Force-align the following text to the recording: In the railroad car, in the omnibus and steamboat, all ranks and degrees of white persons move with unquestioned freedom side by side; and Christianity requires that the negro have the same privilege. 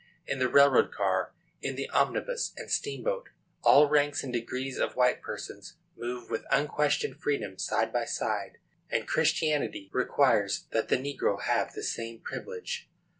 In 0.25 0.39
the 0.39 0.49
railroad 0.49 0.91
car, 0.91 1.31
in 1.61 1.75
the 1.75 1.87
omnibus 1.91 2.53
and 2.57 2.71
steamboat, 2.71 3.29
all 3.61 3.87
ranks 3.87 4.23
and 4.23 4.33
degrees 4.33 4.79
of 4.79 4.95
white 4.95 5.21
persons 5.21 5.75
move 5.95 6.31
with 6.31 6.43
unquestioned 6.49 7.21
freedom 7.21 7.59
side 7.59 7.93
by 7.93 8.05
side; 8.05 8.57
and 8.89 9.07
Christianity 9.07 9.91
requires 9.93 10.65
that 10.71 10.87
the 10.87 10.97
negro 10.97 11.39
have 11.43 11.73
the 11.73 11.83
same 11.83 12.17
privilege. 12.19 12.89